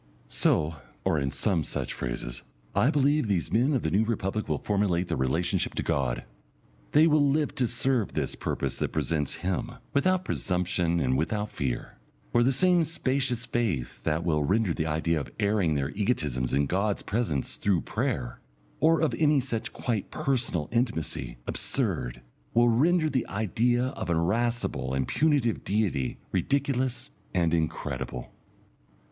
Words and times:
So, 0.29 0.77
or 1.03 1.19
in 1.19 1.29
some 1.29 1.63
such 1.63 1.93
phrases, 1.93 2.41
I 2.73 2.89
believe, 2.89 3.27
these 3.27 3.53
men 3.53 3.71
of 3.73 3.83
the 3.83 3.91
New 3.91 4.03
Republic 4.03 4.49
will 4.49 4.57
formulate 4.57 5.09
their 5.09 5.15
relationship 5.17 5.75
to 5.75 5.83
God. 5.83 6.23
They 6.93 7.05
will 7.05 7.21
live 7.23 7.53
to 7.53 7.67
serve 7.67 8.13
this 8.13 8.33
purpose 8.33 8.79
that 8.79 8.91
presents 8.93 9.35
Him, 9.45 9.73
without 9.93 10.25
presumption 10.25 10.99
and 10.99 11.15
without 11.19 11.51
fear. 11.51 11.99
For 12.31 12.41
the 12.41 12.51
same 12.51 12.83
spacious 12.83 13.45
faith 13.45 14.03
that 14.03 14.23
will 14.25 14.41
render 14.43 14.73
the 14.73 14.87
idea 14.87 15.19
of 15.19 15.29
airing 15.39 15.75
their 15.75 15.91
egotisms 15.91 16.51
in 16.51 16.65
God's 16.65 17.03
presence 17.03 17.55
through 17.55 17.81
prayer, 17.81 18.39
or 18.79 19.01
of 19.01 19.13
any 19.19 19.39
such 19.39 19.71
quite 19.71 20.09
personal 20.09 20.67
intimacy, 20.71 21.37
absurd, 21.45 22.21
will 22.55 22.69
render 22.69 23.07
the 23.07 23.27
idea 23.27 23.89
of 23.89 24.09
an 24.09 24.17
irascible 24.17 24.95
and 24.95 25.07
punitive 25.07 25.63
Deity 25.63 26.17
ridiculous 26.31 27.11
and 27.35 27.53
incredible.... 27.53 28.31